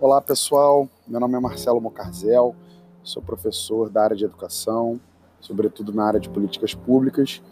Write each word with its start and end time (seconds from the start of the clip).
Olá 0.00 0.20
pessoal, 0.20 0.88
meu 1.08 1.18
nome 1.18 1.34
é 1.34 1.40
Marcelo 1.40 1.80
Mocarzel, 1.80 2.54
sou 3.02 3.20
professor 3.20 3.90
da 3.90 4.04
área 4.04 4.16
de 4.16 4.24
educação, 4.24 5.00
sobretudo 5.40 5.92
na 5.92 6.04
área 6.04 6.20
de 6.20 6.28
políticas 6.28 6.72
públicas 6.72 7.42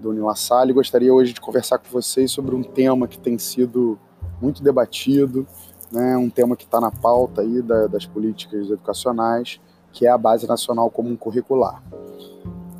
do 0.00 0.10
Unilassalle 0.10 0.70
e 0.70 0.74
gostaria 0.74 1.12
hoje 1.12 1.32
de 1.32 1.40
conversar 1.40 1.78
com 1.78 1.88
vocês 1.90 2.30
sobre 2.30 2.54
um 2.54 2.62
tema 2.62 3.08
que 3.08 3.18
tem 3.18 3.36
sido 3.40 3.98
muito 4.40 4.62
debatido, 4.62 5.44
né, 5.90 6.16
um 6.16 6.30
tema 6.30 6.54
que 6.54 6.62
está 6.62 6.80
na 6.80 6.92
pauta 6.92 7.40
aí 7.40 7.60
da, 7.60 7.88
das 7.88 8.06
políticas 8.06 8.70
educacionais, 8.70 9.60
que 9.90 10.06
é 10.06 10.10
a 10.10 10.16
Base 10.16 10.46
Nacional 10.46 10.88
Comum 10.92 11.16
Curricular. 11.16 11.82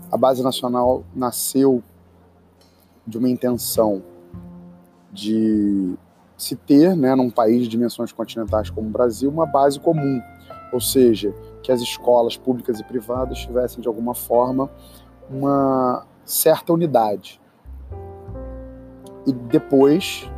A 0.09 0.17
Base 0.17 0.41
Nacional 0.41 1.03
nasceu 1.13 1.83
de 3.05 3.19
uma 3.19 3.29
intenção 3.29 4.05
de 5.13 5.99
se 6.39 6.55
ter, 6.55 6.97
né, 6.97 7.17
num 7.17 7.29
país 7.29 7.63
de 7.63 7.69
dimensões 7.69 8.13
continentais 8.13 8.71
como 8.71 8.87
o 8.87 8.91
Brasil, 8.91 9.29
uma 9.29 9.45
base 9.45 9.81
comum, 9.81 10.23
ou 10.73 10.81
seja, 10.81 11.35
que 11.65 11.73
as 11.73 11.81
escolas 11.81 12.37
públicas 12.37 12.79
e 12.79 12.85
privadas 12.85 13.39
tivessem 13.39 13.81
de 13.81 13.89
alguma 13.89 14.15
forma 14.15 14.71
uma 15.29 16.07
certa 16.25 16.73
unidade. 16.73 17.41
E 19.27 19.33
depois, 19.33 20.31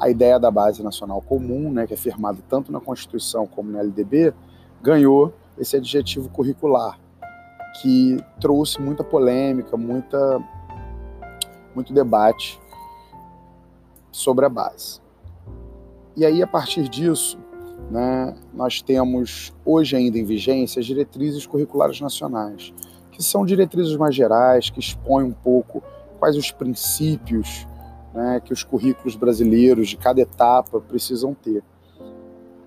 a 0.00 0.08
ideia 0.08 0.40
da 0.40 0.50
base 0.50 0.82
nacional 0.82 1.20
comum, 1.20 1.70
né, 1.70 1.86
que 1.86 1.92
é 1.92 1.96
firmada 1.96 2.38
tanto 2.48 2.72
na 2.72 2.80
Constituição 2.80 3.46
como 3.46 3.70
na 3.70 3.80
LDB, 3.80 4.32
ganhou 4.80 5.34
esse 5.58 5.76
adjetivo 5.76 6.30
curricular, 6.30 6.98
que 7.80 8.16
trouxe 8.40 8.80
muita 8.80 9.04
polêmica, 9.04 9.76
muita, 9.76 10.42
muito 11.74 11.92
debate 11.92 12.58
sobre 14.10 14.46
a 14.46 14.48
base. 14.48 15.02
E 16.16 16.24
aí, 16.24 16.42
a 16.42 16.46
partir 16.46 16.88
disso, 16.88 17.38
né, 17.90 18.34
nós 18.52 18.82
temos 18.82 19.52
hoje 19.64 19.96
ainda 19.96 20.18
em 20.18 20.24
vigência 20.24 20.80
as 20.80 20.86
diretrizes 20.86 21.46
curriculares 21.46 22.00
nacionais, 22.00 22.72
que 23.10 23.22
são 23.22 23.44
diretrizes 23.44 23.96
mais 23.96 24.14
gerais, 24.14 24.70
que 24.70 24.80
expõem 24.80 25.26
um 25.26 25.32
pouco 25.32 25.82
quais 26.18 26.36
os 26.36 26.50
princípios 26.50 27.66
né, 28.14 28.40
que 28.44 28.52
os 28.52 28.62
currículos 28.62 29.16
brasileiros 29.16 29.88
de 29.88 29.96
cada 29.96 30.20
etapa 30.20 30.80
precisam 30.80 31.34
ter. 31.34 31.62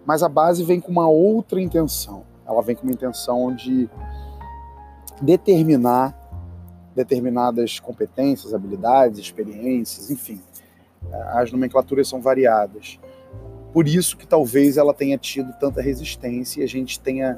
Mas 0.05 0.23
a 0.23 0.29
base 0.29 0.63
vem 0.63 0.79
com 0.79 0.91
uma 0.91 1.07
outra 1.07 1.61
intenção. 1.61 2.23
Ela 2.45 2.61
vem 2.61 2.75
com 2.75 2.83
uma 2.83 2.91
intenção 2.91 3.53
de 3.53 3.89
determinar 5.21 6.21
determinadas 6.95 7.79
competências, 7.79 8.53
habilidades, 8.53 9.19
experiências, 9.19 10.09
enfim. 10.09 10.41
As 11.33 11.51
nomenclaturas 11.51 12.07
são 12.07 12.21
variadas. 12.21 12.99
Por 13.75 13.89
isso 13.89 14.15
que 14.15 14.25
talvez 14.25 14.77
ela 14.77 14.93
tenha 14.93 15.17
tido 15.17 15.51
tanta 15.59 15.81
resistência 15.81 16.61
e 16.61 16.63
a 16.63 16.67
gente 16.67 16.97
tenha 16.97 17.37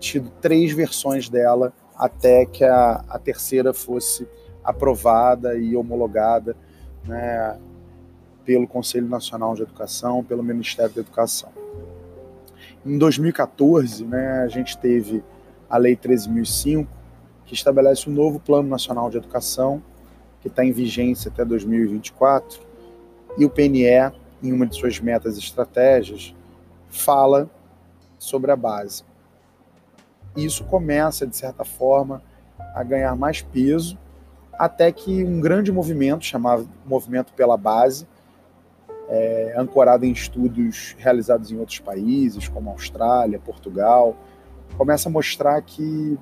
tido 0.00 0.30
três 0.40 0.72
versões 0.72 1.28
dela 1.28 1.74
até 1.94 2.46
que 2.46 2.64
a, 2.64 3.04
a 3.06 3.18
terceira 3.18 3.74
fosse 3.74 4.26
aprovada 4.64 5.58
e 5.58 5.76
homologada 5.76 6.56
né, 7.04 7.58
pelo 8.46 8.66
Conselho 8.66 9.06
Nacional 9.08 9.54
de 9.54 9.60
Educação, 9.60 10.24
pelo 10.24 10.42
Ministério 10.42 10.90
da 10.90 11.02
Educação. 11.02 11.50
Em 12.82 12.96
2014, 12.96 14.06
né, 14.06 14.40
a 14.44 14.48
gente 14.48 14.78
teve 14.78 15.22
a 15.68 15.76
Lei 15.76 15.94
13.005, 15.94 16.86
que 17.44 17.52
estabelece 17.52 18.08
o 18.08 18.10
um 18.10 18.14
novo 18.14 18.40
Plano 18.40 18.70
Nacional 18.70 19.10
de 19.10 19.18
Educação, 19.18 19.82
que 20.40 20.48
está 20.48 20.64
em 20.64 20.72
vigência 20.72 21.30
até 21.30 21.44
2024, 21.44 22.58
e 23.36 23.44
o 23.44 23.50
PNE 23.50 23.84
em 24.42 24.52
uma 24.52 24.66
de 24.66 24.76
suas 24.76 25.00
metas 25.00 25.36
e 25.36 25.40
estratégias, 25.40 26.34
fala 26.88 27.50
sobre 28.18 28.50
a 28.50 28.56
base. 28.56 29.04
E 30.36 30.44
isso 30.44 30.64
começa, 30.64 31.26
de 31.26 31.36
certa 31.36 31.64
forma, 31.64 32.22
a 32.74 32.82
ganhar 32.82 33.14
mais 33.16 33.42
peso, 33.42 33.98
até 34.52 34.90
que 34.90 35.24
um 35.24 35.40
grande 35.40 35.70
movimento, 35.70 36.24
chamado 36.24 36.68
Movimento 36.84 37.32
pela 37.32 37.56
Base, 37.56 38.06
é, 39.08 39.54
ancorado 39.56 40.04
em 40.04 40.12
estudos 40.12 40.94
realizados 40.98 41.50
em 41.50 41.58
outros 41.58 41.78
países, 41.78 42.48
como 42.48 42.70
Austrália, 42.70 43.38
Portugal, 43.38 44.16
começa 44.76 45.08
a 45.08 45.12
mostrar 45.12 45.60
que 45.62 46.18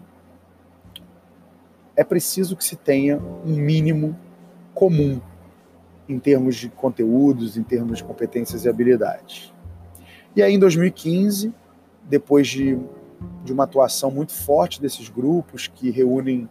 é 1.97 2.05
preciso 2.05 2.57
que 2.57 2.65
se 2.65 2.77
tenha 2.77 3.19
um 3.19 3.57
mínimo 3.57 4.17
comum 4.75 5.21
em 6.09 6.19
termos 6.19 6.57
de 6.57 6.69
conteúdos, 6.69 7.57
em 7.57 7.63
termos 7.63 7.99
de 7.99 8.05
competências 8.05 8.65
e 8.65 8.69
habilidades. 8.69 9.53
E 10.35 10.43
aí, 10.43 10.55
em 10.55 10.59
2015, 10.59 11.53
depois 12.05 12.47
de, 12.47 12.79
de 13.45 13.53
uma 13.53 13.65
atuação 13.65 14.11
muito 14.11 14.33
forte 14.33 14.81
desses 14.81 15.09
grupos, 15.09 15.67
que 15.67 15.91
reúnem 15.91 16.49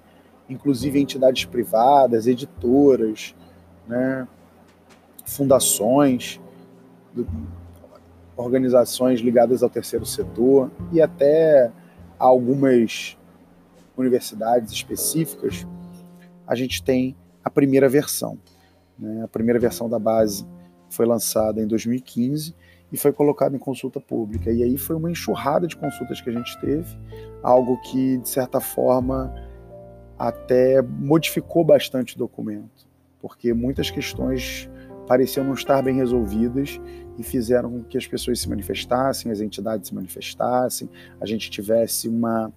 inclusive 0.49 0.99
entidades 0.99 1.45
privadas, 1.45 2.27
editoras, 2.27 3.35
né, 3.87 4.27
fundações, 5.25 6.39
organizações 8.37 9.21
ligadas 9.21 9.63
ao 9.63 9.69
terceiro 9.69 10.05
setor 10.05 10.69
e 10.91 11.01
até 11.01 11.71
algumas 12.19 13.17
universidades 13.97 14.71
específicas, 14.71 15.65
a 16.45 16.53
gente 16.53 16.83
tem 16.83 17.15
a 17.43 17.49
primeira 17.49 17.87
versão. 17.87 18.37
Né? 18.97 19.23
A 19.23 19.27
primeira 19.27 19.59
versão 19.59 19.89
da 19.89 19.99
base 19.99 20.45
foi 20.89 21.05
lançada 21.05 21.61
em 21.61 21.67
2015 21.67 22.55
e 22.91 22.97
foi 22.97 23.11
colocada 23.11 23.55
em 23.55 23.59
consulta 23.59 23.99
pública. 23.99 24.51
E 24.51 24.63
aí 24.63 24.77
foi 24.77 24.95
uma 24.95 25.11
enxurrada 25.11 25.67
de 25.67 25.75
consultas 25.75 26.21
que 26.21 26.29
a 26.29 26.33
gente 26.33 26.59
teve, 26.59 26.97
algo 27.41 27.77
que, 27.81 28.17
de 28.17 28.29
certa 28.29 28.59
forma, 28.59 29.33
até 30.17 30.81
modificou 30.81 31.63
bastante 31.63 32.15
o 32.15 32.19
documento, 32.19 32.87
porque 33.21 33.53
muitas 33.53 33.89
questões 33.89 34.69
pareciam 35.07 35.45
não 35.45 35.53
estar 35.53 35.81
bem 35.83 35.95
resolvidas 35.95 36.79
e 37.17 37.23
fizeram 37.23 37.71
com 37.71 37.83
que 37.83 37.97
as 37.97 38.07
pessoas 38.07 38.39
se 38.39 38.49
manifestassem, 38.49 39.31
as 39.31 39.39
entidades 39.39 39.89
se 39.89 39.95
manifestassem, 39.95 40.89
a 41.19 41.25
gente 41.25 41.49
tivesse 41.49 42.07
uma 42.07 42.51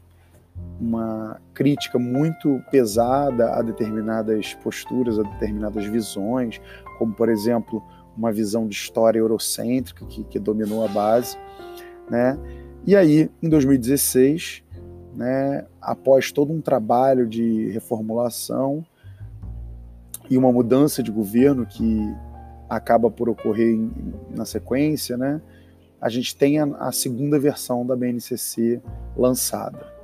uma 0.80 1.41
crítica 1.52 1.98
muito 1.98 2.62
pesada 2.70 3.50
a 3.54 3.62
determinadas 3.62 4.54
posturas, 4.54 5.19
a 5.19 5.22
determinadas 5.22 5.84
visões, 5.86 6.60
como, 6.98 7.12
por 7.12 7.28
exemplo, 7.28 7.82
uma 8.16 8.32
visão 8.32 8.66
de 8.66 8.74
história 8.74 9.18
eurocêntrica 9.18 10.04
que, 10.06 10.24
que 10.24 10.38
dominou 10.38 10.84
a 10.84 10.88
base. 10.88 11.36
Né? 12.08 12.38
E 12.86 12.94
aí, 12.94 13.30
em 13.42 13.48
2016, 13.48 14.62
né, 15.14 15.66
após 15.80 16.30
todo 16.30 16.52
um 16.52 16.60
trabalho 16.60 17.26
de 17.26 17.70
reformulação 17.70 18.84
e 20.30 20.38
uma 20.38 20.52
mudança 20.52 21.02
de 21.02 21.10
governo 21.10 21.66
que 21.66 22.14
acaba 22.68 23.10
por 23.10 23.28
ocorrer 23.28 23.74
em, 23.74 23.91
na 24.34 24.44
sequência, 24.44 25.16
né, 25.16 25.41
a 26.00 26.08
gente 26.08 26.36
tem 26.36 26.60
a, 26.60 26.64
a 26.78 26.92
segunda 26.92 27.38
versão 27.38 27.84
da 27.84 27.97
BNCC 27.97 28.80
lançada 29.16 29.97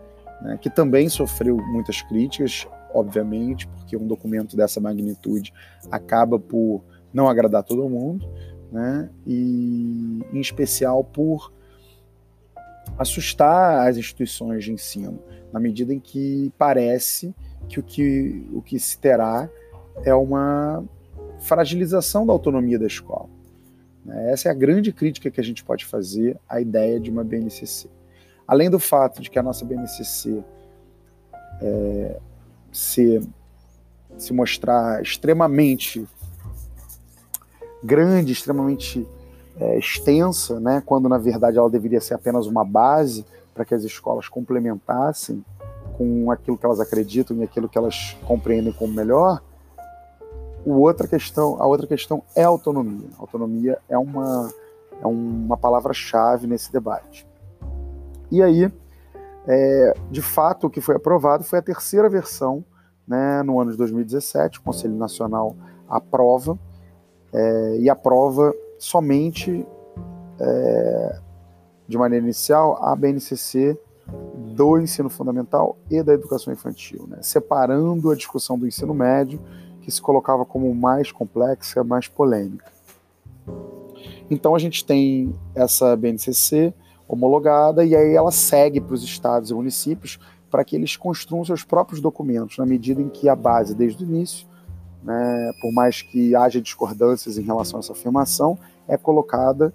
né, 0.44 0.58
que 0.60 0.68
também 0.68 1.08
sofreu 1.08 1.56
muitas 1.56 2.02
críticas, 2.02 2.68
obviamente, 2.92 3.66
porque 3.66 3.96
um 3.96 4.06
documento 4.06 4.54
dessa 4.56 4.78
magnitude 4.78 5.52
acaba 5.90 6.38
por 6.38 6.84
não 7.12 7.26
agradar 7.26 7.64
todo 7.64 7.88
mundo, 7.88 8.28
né, 8.70 9.08
e 9.26 10.20
em 10.32 10.40
especial 10.40 11.02
por 11.02 11.50
assustar 12.98 13.88
as 13.88 13.96
instituições 13.96 14.64
de 14.64 14.72
ensino, 14.72 15.18
na 15.50 15.58
medida 15.58 15.94
em 15.94 15.98
que 15.98 16.52
parece 16.58 17.34
que 17.66 17.80
o 17.80 17.82
que, 17.82 18.46
o 18.52 18.60
que 18.60 18.78
se 18.78 18.98
terá 18.98 19.48
é 20.04 20.14
uma 20.14 20.84
fragilização 21.38 22.26
da 22.26 22.32
autonomia 22.32 22.78
da 22.78 22.86
escola. 22.86 23.30
Né. 24.04 24.30
Essa 24.30 24.48
é 24.48 24.50
a 24.50 24.54
grande 24.54 24.92
crítica 24.92 25.30
que 25.30 25.40
a 25.40 25.44
gente 25.44 25.64
pode 25.64 25.86
fazer 25.86 26.38
à 26.46 26.60
ideia 26.60 27.00
de 27.00 27.10
uma 27.10 27.24
BNCC. 27.24 27.88
Além 28.46 28.68
do 28.68 28.78
fato 28.78 29.22
de 29.22 29.30
que 29.30 29.38
a 29.38 29.42
nossa 29.42 29.64
BNCC 29.64 30.42
é, 31.62 32.20
se, 32.72 33.26
se 34.18 34.32
mostrar 34.32 35.02
extremamente 35.02 36.06
grande, 37.82 38.32
extremamente 38.32 39.06
é, 39.58 39.78
extensa, 39.78 40.58
né, 40.58 40.82
quando 40.84 41.08
na 41.08 41.18
verdade 41.18 41.58
ela 41.58 41.70
deveria 41.70 42.00
ser 42.00 42.14
apenas 42.14 42.46
uma 42.46 42.64
base 42.64 43.24
para 43.54 43.64
que 43.64 43.74
as 43.74 43.84
escolas 43.84 44.28
complementassem 44.28 45.44
com 45.96 46.30
aquilo 46.30 46.58
que 46.58 46.66
elas 46.66 46.80
acreditam 46.80 47.36
e 47.36 47.44
aquilo 47.44 47.68
que 47.68 47.78
elas 47.78 48.16
compreendem 48.26 48.72
como 48.72 48.92
melhor. 48.92 49.40
O 50.66 50.80
outra 50.80 51.06
questão, 51.06 51.60
a 51.60 51.66
outra 51.66 51.86
questão 51.86 52.22
é 52.34 52.42
a 52.42 52.48
autonomia. 52.48 53.08
Autonomia 53.18 53.78
é 53.88 53.96
uma, 53.96 54.52
é 55.00 55.06
uma 55.06 55.56
palavra-chave 55.56 56.46
nesse 56.46 56.72
debate. 56.72 57.26
E 58.34 58.42
aí, 58.42 58.72
é, 59.46 59.94
de 60.10 60.20
fato, 60.20 60.66
o 60.66 60.70
que 60.70 60.80
foi 60.80 60.96
aprovado 60.96 61.44
foi 61.44 61.60
a 61.60 61.62
terceira 61.62 62.08
versão, 62.08 62.64
né, 63.06 63.44
no 63.44 63.60
ano 63.60 63.70
de 63.70 63.76
2017, 63.76 64.58
o 64.58 64.62
Conselho 64.62 64.96
Nacional 64.96 65.54
aprova, 65.88 66.58
é, 67.32 67.76
e 67.78 67.88
aprova 67.88 68.52
somente 68.76 69.64
é, 70.40 71.20
de 71.86 71.96
maneira 71.96 72.24
inicial 72.24 72.76
a 72.82 72.96
BNCC 72.96 73.78
do 74.56 74.80
ensino 74.80 75.08
fundamental 75.08 75.78
e 75.88 76.02
da 76.02 76.12
educação 76.12 76.52
infantil, 76.52 77.06
né? 77.06 77.18
separando 77.22 78.10
a 78.10 78.16
discussão 78.16 78.58
do 78.58 78.66
ensino 78.66 78.92
médio, 78.92 79.40
que 79.80 79.92
se 79.92 80.02
colocava 80.02 80.44
como 80.44 80.74
mais 80.74 81.12
complexa, 81.12 81.84
mais 81.84 82.08
polêmica. 82.08 82.72
Então 84.28 84.56
a 84.56 84.58
gente 84.58 84.84
tem 84.84 85.32
essa 85.54 85.94
BNCC 85.94 86.74
homologada 87.08 87.84
e 87.84 87.94
aí 87.94 88.14
ela 88.14 88.30
segue 88.30 88.80
para 88.80 88.94
os 88.94 89.02
estados 89.02 89.50
e 89.50 89.54
municípios 89.54 90.18
para 90.50 90.64
que 90.64 90.76
eles 90.76 90.96
construam 90.96 91.44
seus 91.44 91.64
próprios 91.64 92.00
documentos, 92.00 92.58
na 92.58 92.64
medida 92.64 93.02
em 93.02 93.08
que 93.08 93.28
a 93.28 93.34
base, 93.34 93.74
desde 93.74 94.04
o 94.04 94.06
início, 94.06 94.46
né, 95.02 95.50
por 95.60 95.72
mais 95.72 96.00
que 96.00 96.34
haja 96.34 96.60
discordâncias 96.60 97.36
em 97.36 97.42
relação 97.42 97.78
a 97.78 97.80
essa 97.80 97.92
afirmação, 97.92 98.56
é 98.86 98.96
colocada 98.96 99.74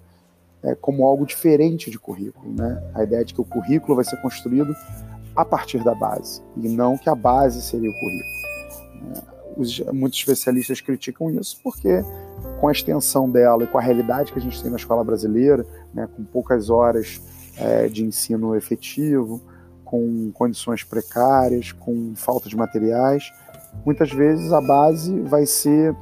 é, 0.62 0.74
como 0.74 1.06
algo 1.06 1.26
diferente 1.26 1.90
de 1.90 1.98
currículo. 1.98 2.52
Né? 2.52 2.82
A 2.94 3.02
ideia 3.04 3.24
de 3.24 3.34
que 3.34 3.40
o 3.40 3.44
currículo 3.44 3.94
vai 3.94 4.04
ser 4.04 4.16
construído 4.22 4.74
a 5.36 5.44
partir 5.44 5.84
da 5.84 5.94
base, 5.94 6.42
e 6.56 6.68
não 6.68 6.98
que 6.98 7.08
a 7.08 7.14
base 7.14 7.62
seria 7.62 7.90
o 7.90 7.94
currículo. 7.94 8.40
Né? 9.02 9.22
Os, 9.56 9.80
muitos 9.92 10.18
especialistas 10.18 10.80
criticam 10.80 11.30
isso 11.30 11.60
porque, 11.62 12.02
com 12.60 12.68
a 12.68 12.72
extensão 12.72 13.28
dela 13.28 13.64
e 13.64 13.66
com 13.66 13.78
a 13.78 13.80
realidade 13.80 14.32
que 14.32 14.38
a 14.38 14.42
gente 14.42 14.60
tem 14.60 14.70
na 14.70 14.76
escola 14.76 15.02
brasileira, 15.02 15.66
né, 15.94 16.06
com 16.14 16.22
poucas 16.22 16.68
horas 16.68 17.20
é, 17.56 17.88
de 17.88 18.04
ensino 18.04 18.54
efetivo, 18.54 19.40
com 19.82 20.30
condições 20.32 20.84
precárias, 20.84 21.72
com 21.72 22.14
falta 22.14 22.48
de 22.48 22.56
materiais, 22.56 23.32
muitas 23.84 24.12
vezes 24.12 24.52
a 24.52 24.60
base 24.60 25.18
vai 25.20 25.46
ser 25.46 25.96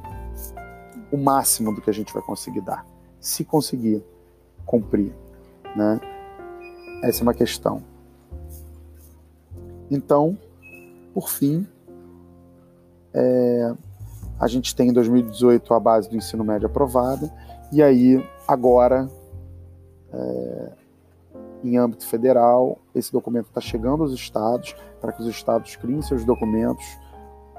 o 1.11 1.17
máximo 1.17 1.73
do 1.73 1.81
que 1.81 1.89
a 1.89 1.93
gente 1.93 2.13
vai 2.13 2.21
conseguir 2.21 2.61
dar, 2.61 2.85
se 3.19 3.45
conseguir 3.45 4.03
cumprir, 4.65 5.13
né? 5.75 5.99
Essa 7.01 7.21
é 7.21 7.23
uma 7.23 7.33
questão. 7.33 7.81
Então, 9.89 10.37
por 11.13 11.29
fim, 11.29 11.65
é, 13.13 13.73
a 14.39 14.47
gente 14.47 14.75
tem 14.75 14.89
em 14.89 14.93
2018 14.93 15.73
a 15.73 15.79
base 15.79 16.09
do 16.09 16.15
ensino 16.15 16.43
médio 16.43 16.67
aprovada, 16.67 17.31
e 17.71 17.83
aí 17.83 18.23
agora, 18.47 19.09
é, 20.13 20.71
em 21.63 21.77
âmbito 21.77 22.07
federal, 22.07 22.79
esse 22.95 23.11
documento 23.11 23.47
está 23.47 23.59
chegando 23.59 24.03
aos 24.03 24.13
estados, 24.13 24.75
para 25.01 25.11
que 25.11 25.21
os 25.21 25.27
estados 25.27 25.75
criem 25.75 26.01
seus 26.01 26.23
documentos 26.23 26.85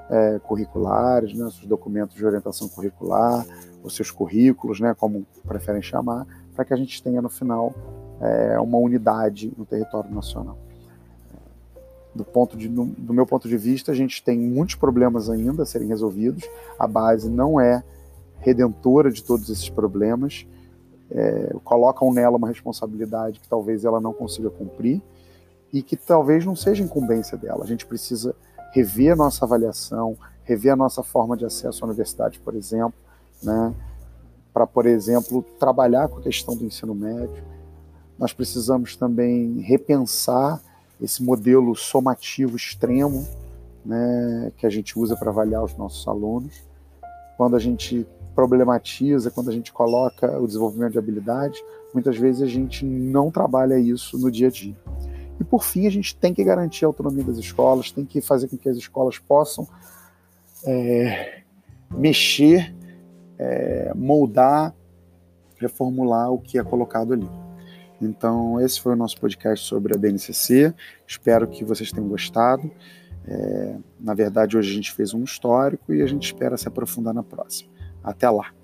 é, 0.09 0.41
curriculares, 0.41 1.35
né, 1.35 1.49
seus 1.51 1.67
documentos 1.67 2.17
de 2.17 2.25
orientação 2.25 2.69
curricular, 2.69 3.47
os 3.83 3.95
seus 3.95 4.11
currículos, 4.11 4.81
né, 4.81 4.95
como 4.99 5.27
preferem 5.47 5.83
chamar, 5.83 6.27
para 6.55 6.65
que 6.65 6.75
a 6.75 6.77
gente 6.77 7.03
tenha 7.03 7.23
no 7.23 7.29
final 7.29 7.73
é, 8.21 8.59
uma 8.59 8.79
unidade 8.79 9.53
no 9.57 9.65
território 9.65 10.13
nacional. 10.13 10.59
Do, 12.21 12.25
ponto 12.25 12.55
de, 12.55 12.69
no, 12.69 12.85
do 12.87 13.15
meu 13.15 13.27
ponto 13.27 13.49
de 13.49 13.57
vista, 13.57 13.93
a 13.93 13.95
gente 13.95 14.23
tem 14.23 14.39
muitos 14.39 14.75
problemas 14.75 15.31
ainda 15.31 15.63
a 15.63 15.67
serem 15.67 15.89
resolvidos. 15.89 16.45
A 16.79 16.87
base 16.87 17.31
não 17.31 17.59
é 17.59 17.83
redentora 18.41 19.11
de 19.11 19.25
todos 19.25 19.49
esses 19.49 19.71
problemas. 19.71 20.47
É, 21.11 21.55
colocam 21.65 22.13
nela 22.13 22.37
uma 22.37 22.49
responsabilidade 22.49 23.41
que 23.41 23.49
talvez 23.49 23.85
ela 23.85 24.01
não 24.01 24.13
consiga 24.13 24.51
cumprir 24.51 25.01
e 25.73 25.83
que 25.83 25.97
talvez 25.97 26.45
não 26.45 26.55
seja 26.55 26.85
incumbência 26.85 27.39
dela. 27.39 27.65
A 27.65 27.67
gente 27.67 27.87
precisa 27.87 28.35
rever 28.73 29.13
a 29.13 29.17
nossa 29.17 29.47
avaliação, 29.47 30.17
rever 30.45 30.73
a 30.75 30.77
nossa 30.77 31.03
forma 31.03 31.39
de 31.39 31.47
acesso 31.47 31.83
à 31.83 31.89
universidade, 31.89 32.39
por 32.39 32.55
exemplo, 32.55 32.95
né? 33.43 33.75
para, 34.53 34.67
por 34.67 34.85
exemplo, 34.85 35.43
trabalhar 35.59 36.09
com 36.09 36.19
a 36.19 36.23
questão 36.23 36.55
do 36.55 36.65
ensino 36.67 36.95
médio. 36.95 37.43
Nós 38.19 38.35
precisamos 38.35 38.95
também 38.95 39.61
repensar 39.61 40.61
esse 41.01 41.23
modelo 41.23 41.75
somativo 41.75 42.57
extremo 42.57 43.27
né, 43.85 44.53
que 44.57 44.67
a 44.67 44.71
gente 44.71 44.99
usa 44.99 45.17
para 45.17 45.31
avaliar 45.31 45.65
os 45.65 45.77
nossos 45.77 46.07
alunos. 46.07 46.63
Quando 47.37 47.57
a 47.57 47.59
gente 47.59 48.07
problematiza, 48.35 49.31
quando 49.31 49.51
a 49.51 49.53
gente 49.53 49.73
coloca 49.73 50.39
o 50.39 50.47
desenvolvimento 50.47 50.93
de 50.93 50.99
habilidades, 50.99 51.63
muitas 51.93 52.17
vezes 52.17 52.43
a 52.43 52.47
gente 52.47 52.85
não 52.85 53.31
trabalha 53.31 53.79
isso 53.79 54.19
no 54.19 54.31
dia 54.31 54.49
a 54.49 54.51
dia. 54.51 54.77
E 55.41 55.45
por 55.45 55.65
fim, 55.65 55.87
a 55.87 55.91
gente 55.91 56.15
tem 56.17 56.35
que 56.35 56.45
garantir 56.45 56.85
a 56.85 56.89
autonomia 56.89 57.25
das 57.25 57.39
escolas, 57.39 57.91
tem 57.91 58.05
que 58.05 58.21
fazer 58.21 58.49
com 58.49 58.59
que 58.59 58.69
as 58.69 58.77
escolas 58.77 59.19
possam 59.19 59.67
é, 60.65 61.43
mexer 61.91 62.75
é, 63.39 63.93
moldar, 63.95 64.75
reformular 65.57 66.31
o 66.31 66.39
que 66.39 66.59
é 66.59 66.63
colocado 66.63 67.15
ali. 67.15 67.29
Então, 68.01 68.61
esse 68.61 68.81
foi 68.81 68.93
o 68.93 68.97
nosso 68.97 69.21
podcast 69.21 69.67
sobre 69.67 69.95
a 69.95 69.99
BNCC. 69.99 70.75
Espero 71.07 71.47
que 71.47 71.65
vocês 71.65 71.93
tenham 71.93 72.09
gostado. 72.09 72.71
É, 73.27 73.77
na 73.99 74.15
verdade, 74.15 74.57
hoje 74.57 74.71
a 74.71 74.75
gente 74.75 74.93
fez 74.93 75.13
um 75.13 75.23
histórico 75.23 75.93
e 75.93 76.03
a 76.03 76.07
gente 76.07 76.25
espera 76.25 76.57
se 76.57 76.67
aprofundar 76.67 77.13
na 77.13 77.23
próxima. 77.23 77.71
Até 78.03 78.29
lá! 78.31 78.60